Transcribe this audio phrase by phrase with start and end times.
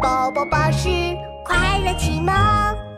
[0.00, 0.88] 宝宝巴士
[1.44, 2.89] 快乐启蒙。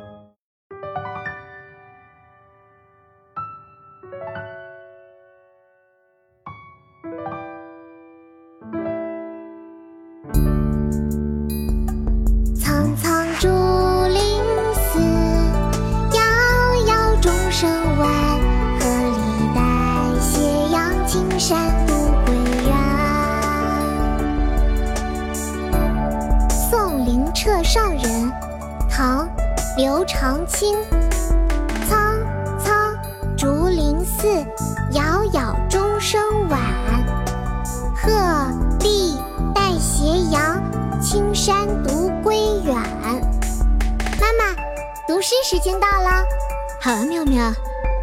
[27.45, 28.33] 澈上人，
[28.89, 29.27] 唐·
[29.77, 30.77] 刘长卿。
[31.89, 32.17] 苍
[32.57, 32.97] 苍
[33.37, 34.29] 竹林寺，
[34.93, 36.61] 杳杳钟声晚。
[37.97, 38.13] 鹤
[38.79, 39.19] 唳
[39.53, 40.63] 带斜阳，
[41.01, 42.77] 青山独归远。
[44.21, 44.55] 妈妈，
[45.09, 46.25] 读诗时间到了。
[46.81, 47.53] 好啊，妙妙，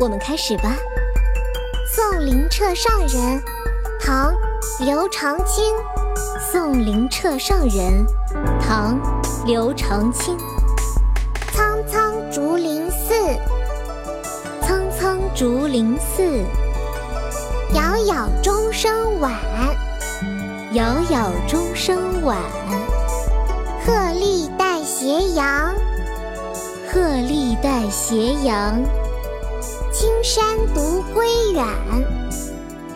[0.01, 0.75] 我们开始吧。
[1.95, 3.39] 《送灵澈上人》
[4.01, 4.33] 唐·
[4.83, 5.73] 刘长卿。
[6.51, 8.05] 送灵澈上人，
[8.59, 8.99] 唐·
[9.45, 10.37] 刘长卿。
[11.53, 13.13] 苍苍竹林寺，
[14.61, 16.43] 苍苍竹林寺，
[17.73, 19.33] 杳杳钟声晚。
[20.73, 22.37] 杳杳钟声晚。
[23.85, 25.73] 鹤唳带斜阳，
[26.91, 28.79] 鹤唳带斜阳，
[29.91, 31.65] 青山独归远。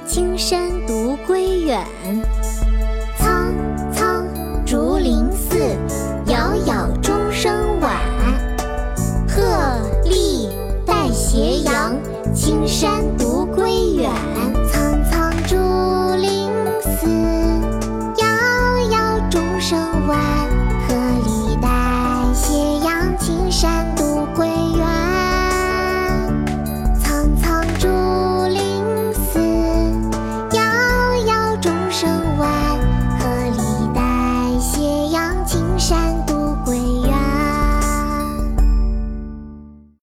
[0.05, 1.83] 青山独归远。
[5.49, 5.58] 四，
[6.25, 7.99] 杳杳，钟声晚。
[9.27, 9.41] 鹤
[10.05, 10.50] 立
[10.85, 11.95] 带斜阳，
[12.33, 13.33] 青山独